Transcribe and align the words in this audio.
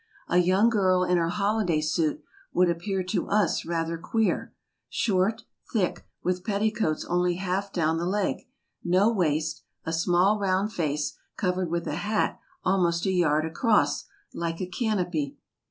A 0.29 0.39
young 0.39 0.67
girl 0.69 1.03
in 1.03 1.19
her 1.19 1.29
holiday 1.29 1.79
suit, 1.79 2.23
would 2.53 2.71
appear 2.71 3.03
to 3.03 3.27
us 3.29 3.65
rather 3.67 3.99
queer: 3.99 4.51
short, 4.89 5.43
thick, 5.71 6.07
with 6.23 6.43
petticoats 6.43 7.05
only 7.05 7.35
half 7.35 7.71
down 7.71 7.99
the 7.99 8.07
leg, 8.07 8.37
no 8.83 9.11
waist, 9.13 9.61
a 9.85 9.93
small 9.93 10.39
round 10.39 10.73
face, 10.73 11.19
covered 11.37 11.69
with 11.69 11.85
a 11.85 11.97
hat 11.97 12.39
almost 12.65 13.05
a 13.05 13.11
yard 13.11 13.45
across, 13.45 14.05
like 14.33 14.59
a 14.59 14.65
canopy. 14.65 15.37